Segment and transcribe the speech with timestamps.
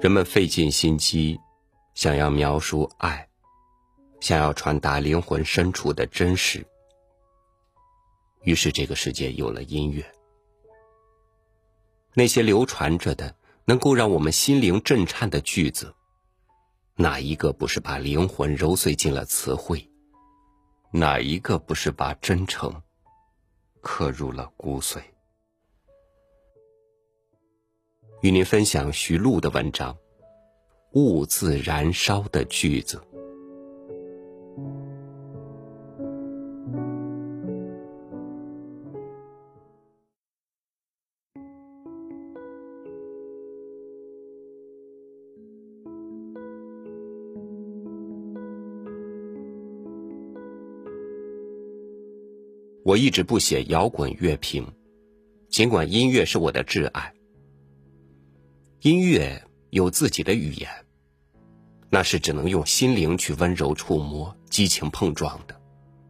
[0.00, 1.38] 人们费尽心机，
[1.94, 3.28] 想要描述爱，
[4.20, 6.66] 想要传达灵魂深处的真实。
[8.42, 10.04] 于是，这个世界有了音乐。
[12.14, 15.94] 那些流传着的、能够让我们心灵震颤的句子，
[16.96, 19.88] 哪一个不是把灵魂揉碎进了词汇？
[20.90, 22.82] 哪一个不是把真诚
[23.80, 25.00] 刻入了骨髓？
[28.22, 29.92] 与您分享徐璐的文章
[30.92, 32.96] 《兀自燃烧的句子》。
[52.84, 54.64] 我一直不写摇滚乐评，
[55.48, 57.12] 尽管音乐是我的挚爱。
[58.82, 60.68] 音乐有自己的语言，
[61.88, 65.60] 那是只能用心灵去温柔触摸、激情碰撞的，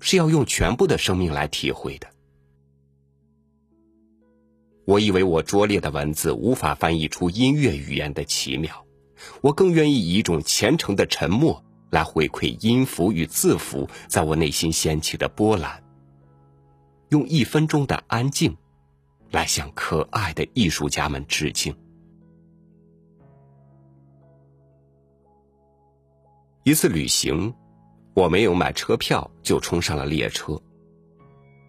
[0.00, 2.06] 是要用全部的生命来体会的。
[4.84, 8.84] 我以为我拙劣的文字无法翻译出音乐语言的奇妙，
[9.40, 15.82] 我更愿意以一种虔诚的沉默来回馈音符与字符在我内心掀起的波澜，
[17.08, 18.58] 用一分钟的安静，
[19.30, 21.74] 来向可爱的艺术家们致敬。
[26.68, 27.54] 一次旅行，
[28.12, 30.60] 我没有买车票就冲上了列车，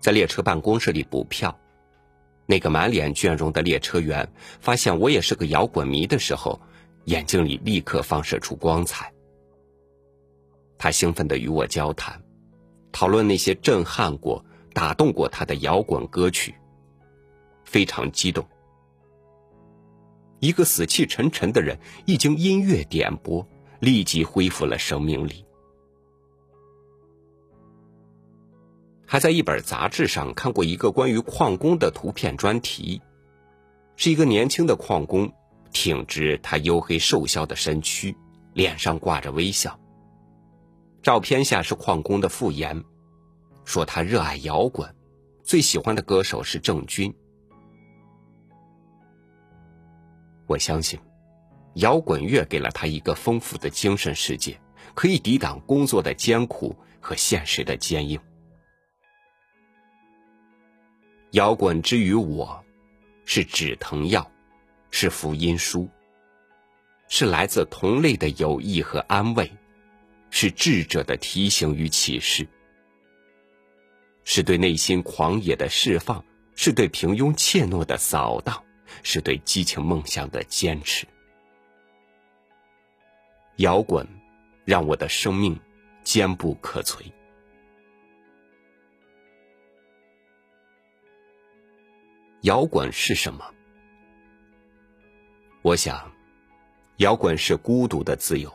[0.02, 1.58] 在列车办公室里补票。
[2.46, 6.60] 那个满脸倦容的列车员发现我也是个摇滚迷的时候，
[7.06, 9.14] 眼睛里立刻放射出光彩。
[10.78, 12.22] 他兴奋的与我交谈，
[12.92, 16.54] 讨论那些震撼过、打动过他的摇滚歌曲，
[17.64, 18.46] 非常激动。
[20.42, 23.48] 一个死气沉沉的人，一经音乐点拨。
[23.80, 25.46] 立即恢复了生命力。
[29.06, 33.02] 还在一本杂志上看过一个关于矿工的图片专题，
[33.96, 35.34] 是一个年轻的矿工，
[35.72, 38.16] 挺直他黝黑瘦削的身躯，
[38.54, 39.80] 脸上挂着微笑。
[41.02, 42.84] 照片下是矿工的复言，
[43.66, 44.94] 说他热爱摇滚，
[45.42, 47.12] 最喜欢的歌手是郑钧。
[50.46, 51.00] 我相信。
[51.76, 54.60] 摇滚乐给了他一个丰富的精神世界，
[54.94, 58.20] 可以抵挡工作的艰苦和现实的坚硬。
[61.32, 62.64] 摇滚之于我，
[63.24, 64.30] 是止疼药，
[64.90, 65.88] 是福音书，
[67.08, 69.52] 是来自同类的友谊和安慰，
[70.32, 72.48] 是智者的提醒与启示，
[74.24, 76.26] 是对内心狂野的释放，
[76.56, 78.64] 是对平庸怯懦的扫荡，
[79.04, 81.06] 是对激情梦想的坚持。
[83.60, 84.08] 摇滚
[84.64, 85.60] 让我的生命
[86.02, 87.12] 坚不可摧。
[92.44, 93.44] 摇滚是什么？
[95.62, 96.10] 我想，
[96.98, 98.50] 摇滚是孤独的自由。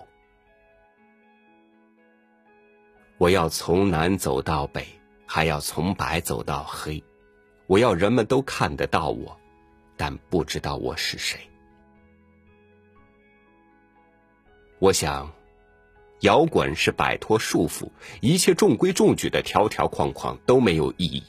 [3.18, 4.86] 我要从南走到北，
[5.26, 7.04] 还要从白走到黑。
[7.66, 9.38] 我要人们都看得到我，
[9.98, 11.38] 但不知道我是谁。
[14.84, 15.32] 我想，
[16.20, 17.90] 摇滚是摆脱束缚，
[18.20, 21.24] 一切中规中矩的条条框框都没有意义。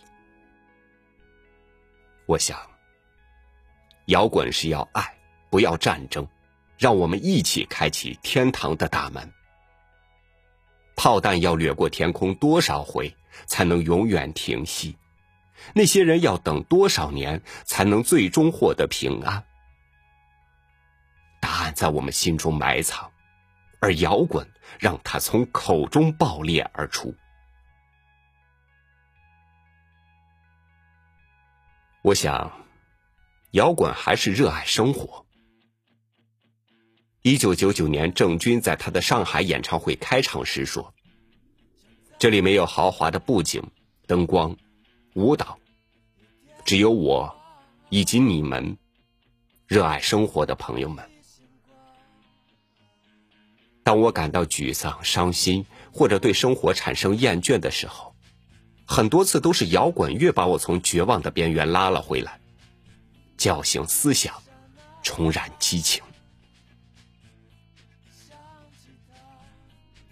[2.26, 2.60] 我想，
[4.08, 5.18] 摇滚是要爱，
[5.50, 6.28] 不要战争，
[6.78, 9.32] 让我们一起开启天堂的大门。
[10.98, 13.16] 炮弹要掠过天空多少回
[13.46, 14.98] 才能永远停息？
[15.74, 19.46] 那些人要等多少年才能最终获得平安？
[21.40, 23.10] 答案在我们心中埋藏。
[23.86, 27.14] 而摇滚让它从口中爆裂而出。
[32.02, 32.66] 我想，
[33.52, 35.28] 摇滚还是热爱生活。
[37.22, 40.96] 一九九九年，郑钧在他的上海演唱会开场时说
[42.18, 43.70] ：“这里没有豪华的布景、
[44.08, 44.58] 灯光、
[45.14, 45.60] 舞蹈，
[46.66, 47.40] 只有我
[47.90, 48.80] 以及你们，
[49.68, 51.08] 热爱生活的朋友们。”
[53.86, 58.16] 当我感到沮丧、伤心，或者对生活产生厌倦的时候，
[58.84, 62.40] 很多次都是摇滚乐把我从绝望的边缘拉了回来，
[63.38, 64.42] 叫醒思想，
[65.04, 66.04] 重燃激情。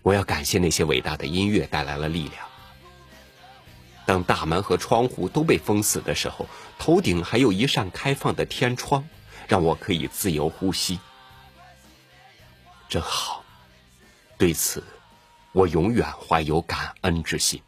[0.04, 2.46] 我要感谢那些伟大的音乐带来了力量，
[4.06, 6.48] 当大门和窗户都被封死的时候，
[6.78, 9.10] 头顶还有一扇开放的天窗，
[9.48, 11.00] 让我可以自由呼吸。
[12.88, 13.43] 真好，
[14.44, 14.84] 对此，
[15.54, 17.62] 我永远怀有感恩之心。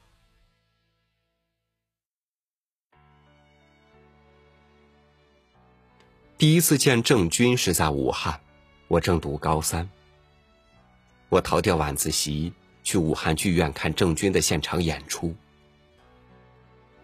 [6.38, 8.42] 第一次见郑钧是在武汉，
[8.89, 9.89] 我正读高三。
[11.30, 12.51] 我逃掉晚自习，
[12.83, 15.33] 去武汉剧院看郑钧的现场演出。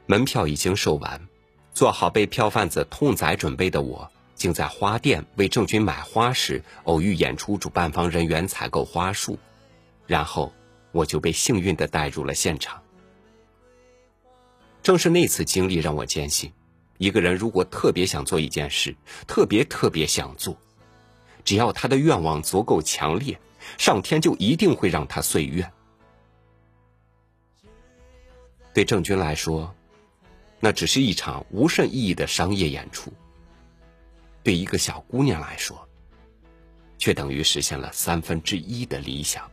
[0.05, 1.29] 门票已经售完，
[1.73, 9.39] 做好被票贩子痛宰准备的我，竟在花店为郑钧买花时，偶遇演出主办方人员采购花束，
[10.11, 10.51] 然后
[10.91, 12.83] 我就被幸运的带入了现场。
[14.83, 16.51] 正是那次经历让我坚信。
[16.97, 18.93] 一个人如果特别想做一件事，
[19.25, 20.57] 特别特别想做，
[21.45, 23.39] 只要他的愿望足够强烈，
[23.77, 25.71] 上天就一定会让他遂愿。
[28.73, 29.73] 对郑钧来说，
[30.59, 33.09] 那只是一场无甚意义的商业演出；
[34.43, 35.87] 对一个小姑娘来说，
[36.97, 39.49] 却等于实现了三分之一的理想。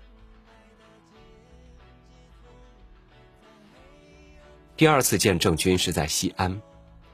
[4.78, 6.62] 第二次见郑钧是在西安。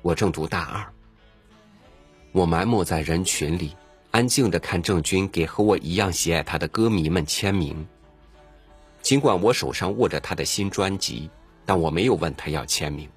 [0.02, 0.92] 我正读大二，
[2.30, 3.74] 我埋没在人群里，
[4.10, 7.88] 安静的看郑钧给和我一样喜爱他的歌迷们签名。
[9.00, 11.30] 尽管我手上握着他的新专辑，
[11.64, 13.08] 但我没有问他要签名。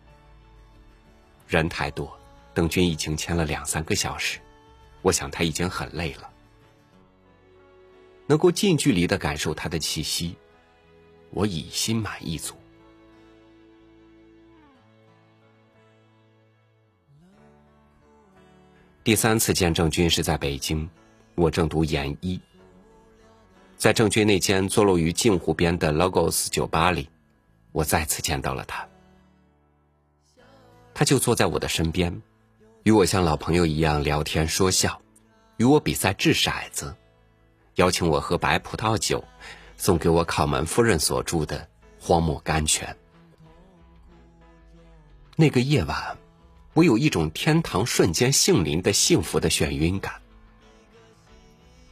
[1.45, 2.17] 人太多，
[2.53, 4.39] 邓军已经签了两三个小时，
[5.01, 6.29] 我想他已经很累了。
[8.27, 10.37] 能够近距离的感受他的气息，
[11.31, 12.55] 我已心满意足。
[19.07, 20.85] 第三次见郑钧是在北京，
[21.35, 22.37] 我正读研一。
[23.77, 27.09] 在郑钧那间坐落于镜湖边的 Logos 酒吧里，
[27.71, 28.85] 我再次见到了他。
[30.93, 32.21] 他就坐在我的身边，
[32.83, 35.01] 与我像老朋友一样聊天说笑，
[35.55, 36.93] 与我比赛掷骰子，
[37.75, 39.23] 邀请我喝白葡萄酒，
[39.77, 41.57] 送给我考门夫人所著的
[41.97, 42.93] 《荒漠甘泉》。
[45.37, 46.17] 那个夜晚。
[46.77, 50.13] 我有一种天堂瞬间杏临的幸福的眩晕感。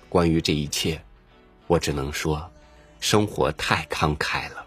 [0.07, 1.03] 关于这一切，
[1.65, 2.47] 我只能说，
[2.99, 4.63] 生活太慷慨了。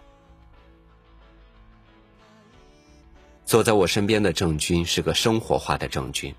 [3.45, 6.35] 坐在我身边的郑钧是个生活化的郑钧，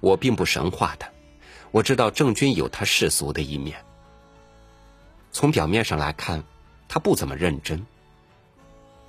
[0.00, 1.08] 我并不神化他。
[1.70, 3.80] 我知道郑钧有他世俗的一面。
[5.30, 6.42] 从表面上来看，
[6.88, 7.86] 他不怎么认真。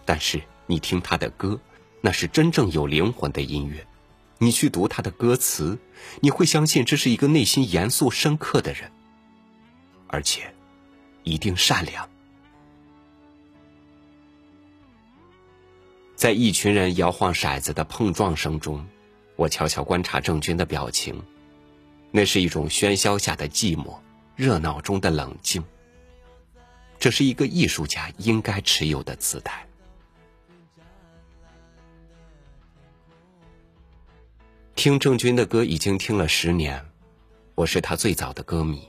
[0.06, 1.60] 但是你听他的歌，
[2.00, 3.84] 那是真正有灵魂的音乐。
[4.44, 5.80] 你去读他的歌词，
[6.20, 8.92] 你会相信这是一个内心严肃深刻的人，
[10.08, 10.54] 而且
[11.24, 12.10] 一定善良。
[16.14, 18.86] 在一群人摇晃骰子的碰撞声中，
[19.38, 21.24] 我悄悄观察郑钧的表情，
[22.12, 23.96] 那是一种喧嚣下的寂寞，
[24.36, 25.64] 热闹中的冷静。
[27.00, 29.66] 这是一个艺术家应该持有的姿态。
[34.76, 36.84] 听郑钧的歌已经听了十年，
[37.56, 38.82] 我是他最早的歌迷。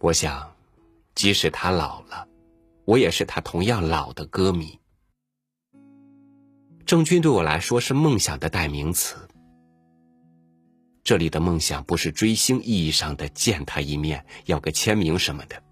[0.00, 0.56] 我想，
[1.14, 2.26] 即使他老了，
[2.84, 4.80] 我也是他同样老的歌迷。
[6.86, 9.28] 郑钧对我来说是梦想的代名词。
[11.04, 15.62] 这里的梦想不是追星意义上的见他一面、要个签名什么的，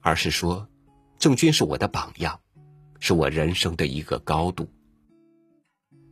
[0.00, 0.68] 而是说，
[1.18, 2.38] 郑钧是我的榜样，
[3.00, 4.68] 是我人生的一个高度。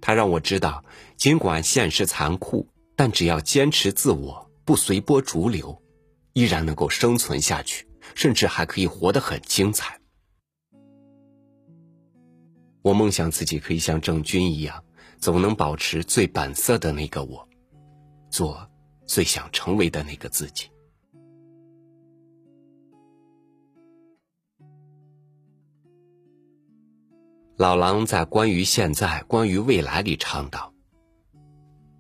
[0.03, 0.85] 他让我知道，
[1.17, 5.81] 尽管现实残酷，但只要坚持自我，不随波逐流，
[6.33, 10.01] 依然能够生存下去，甚至还可以活得很精彩。
[12.83, 14.83] 我梦想自己可以像郑钧一样，
[15.21, 17.49] 总能保持最本色的那个我，
[18.29, 18.69] 做
[19.07, 20.69] 最想成为的那个自己。
[27.59, 30.73] 老狼在《关于现在，关于未来》里唱道：“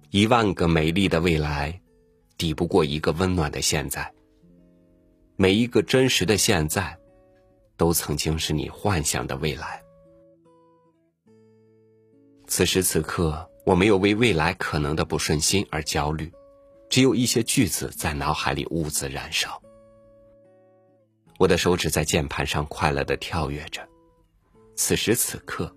[0.09, 1.78] 一万个美丽的未来，
[2.38, 4.11] 抵不过一个温暖的现在。
[5.37, 6.97] 每一个真实的现在，
[7.76, 9.82] 都曾经是你幻想的未来。
[12.47, 16.32] 此时此刻，我没有为未来可能的不顺心而焦虑，
[16.88, 19.62] 只有一些句子在脑海里兀自燃烧。
[21.38, 23.87] 我的手指在键盘上快乐的跳跃着。”
[24.75, 25.75] 此时此刻，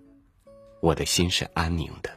[0.80, 2.10] 我的心是安宁的。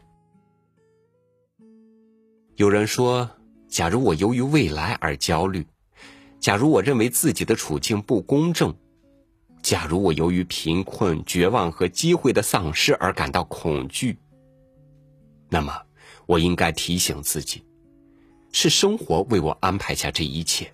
[2.56, 3.30] 有人说，
[3.68, 5.66] 假如我由于未来而焦虑，
[6.40, 8.76] 假如我认为自己的处境不公正，
[9.62, 14.18] 假如我由于贫困、绝望和机会的丧失而感到恐惧，
[15.50, 15.82] 那么
[16.26, 17.64] 我应该提醒自己，
[18.52, 20.74] 是生活为我安排下这一切。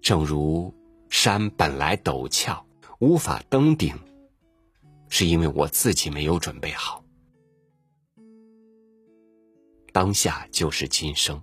[0.00, 0.74] 正如
[1.08, 2.64] 山本来陡峭，
[3.00, 3.94] 无法登顶，
[5.08, 7.04] 是因为我自己没有准备好。
[9.92, 11.42] 当下就是今生，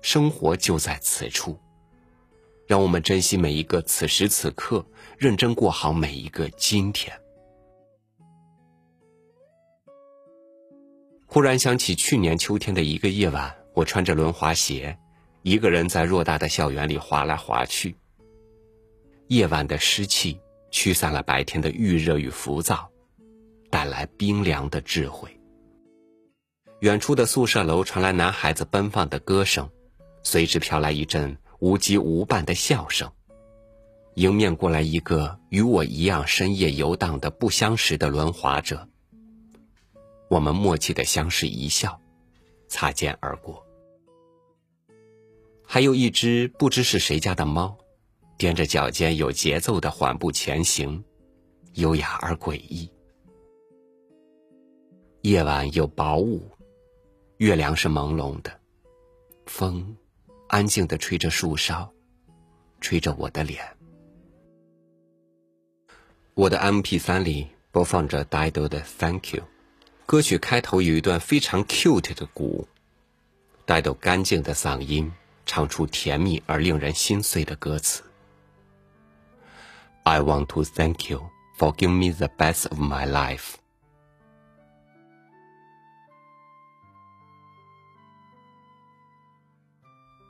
[0.00, 1.58] 生活就在此处。
[2.66, 4.82] 让我们珍惜每一个此时此刻，
[5.18, 7.14] 认真过好每一个今天。
[11.26, 14.96] 忽然想起去年秋天的一个夜晚，我穿着轮滑鞋，
[15.42, 17.94] 一个人在偌大的校园里滑来滑去。
[19.26, 20.40] 夜晚的湿气
[20.74, 22.90] 驱散了白天的预热与浮躁，
[23.70, 25.30] 带来冰凉的智慧。
[26.80, 29.70] 远处的宿舍楼传来男孩子奔放的歌声，
[30.24, 31.38] 随之飘来一阵。
[31.60, 33.10] 无羁无伴的笑声，
[34.16, 38.88] 迎面过来一个与我一样深夜游荡的不相识的轮滑者。
[40.28, 42.00] 我们默契的相视一笑，
[42.68, 43.64] 擦肩而过。
[45.64, 47.78] 还有一只不知是谁家的猫，
[48.38, 51.04] 踮着脚尖有节奏的缓步前行，
[51.74, 52.90] 优雅而诡异。
[55.22, 56.50] 夜晚有薄雾，
[57.38, 58.60] 月亮是朦胧的，
[59.46, 59.96] 风。
[60.46, 61.90] 安静的吹着树梢，
[62.80, 63.64] 吹着我的脸。
[66.34, 69.44] 我的 M P 三里播放着 Dido 的 Thank You，
[70.06, 72.68] 歌曲开头有一段非常 cute 的鼓
[73.66, 75.10] ，Dido 干净的嗓音
[75.46, 78.02] 唱出甜蜜而令人心碎的歌词。
[80.06, 83.54] I want to thank you for giving me the best of my life。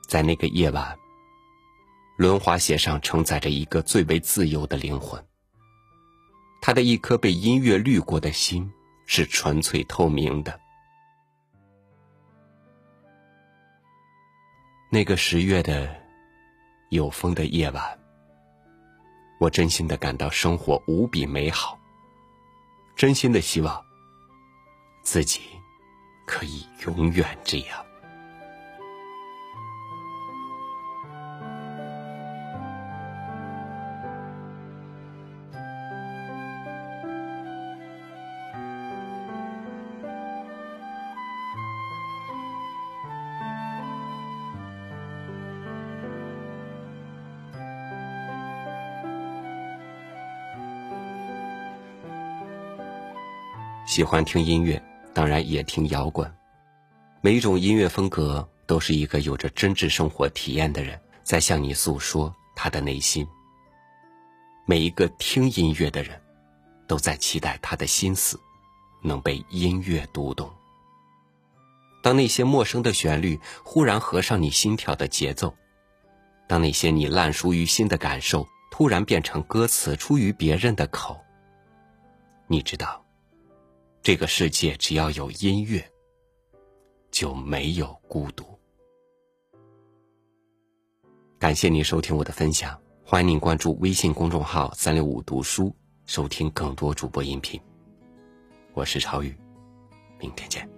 [0.07, 0.97] 在那个夜晚，
[2.15, 5.21] 轮滑鞋上承载着一个最为自由的灵魂。
[6.61, 8.71] 他的一颗被音乐滤过的心
[9.05, 10.57] 是纯粹透明的。
[14.89, 15.93] 那个十月的
[16.91, 17.99] 有风的夜晚，
[19.37, 21.77] 我真心的感到生活无比美好，
[22.95, 23.83] 真心的希望
[25.03, 25.41] 自己
[26.25, 27.84] 可以永远这样。
[53.85, 54.81] 喜欢听音乐，
[55.13, 56.29] 当然也听摇滚。
[57.21, 63.25] 每一种音乐风格都是一个有着真挚生活体验的人在向你诉说他的内心。
[64.65, 66.19] 每一个听音乐的人，
[66.87, 68.39] 都在期待他的心思
[69.03, 70.51] 能被音乐读懂。
[72.01, 75.53] 当那些陌生的旋律忽然合上你心跳的节奏，
[76.47, 81.19] 当那些你烂熟于心的感受突然变成歌词出于别人的口，
[82.47, 83.04] 你知道。
[84.05, 85.83] 这个世界只要有音乐，
[87.09, 88.45] 就没有孤独。
[91.39, 97.59] 感谢您收听我的分享，欢迎您关注微信公众号“三六五读书”，收听更多主播音频。
[98.75, 99.35] 我是超宇，
[100.19, 100.69] 明天见。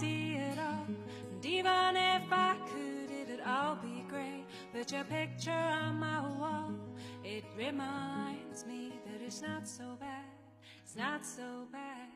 [0.00, 4.44] And even if I could, it'd all be great.
[4.72, 6.72] But your picture on my wall,
[7.24, 10.24] it reminds me that it's not so bad.
[10.84, 12.08] It's not so bad.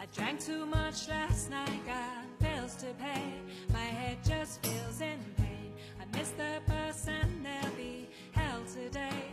[0.00, 3.34] I drank too much last night, got bills to pay.
[3.72, 5.72] My head just feels in pain.
[6.00, 9.23] I miss the person they'll be held today.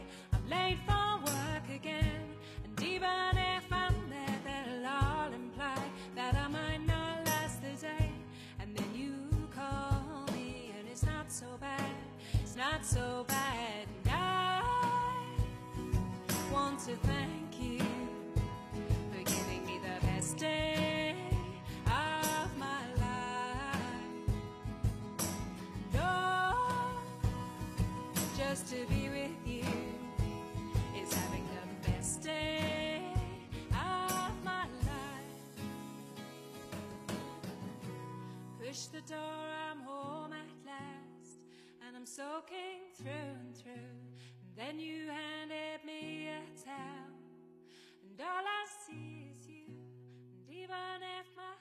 [12.84, 13.88] So bad.
[14.06, 14.62] And I
[16.52, 17.80] want to thank you
[19.12, 21.16] for giving me the best day
[21.86, 24.36] of my life.
[25.94, 26.54] No,
[28.38, 29.64] just to be with you
[31.00, 33.04] is having the best day
[33.72, 35.30] of my life.
[38.60, 39.61] Push the door,
[42.02, 43.94] I'm soaking through and through.
[44.42, 47.14] And then you handed me a towel,
[48.10, 49.70] and all I see is you.
[49.70, 51.54] And even if my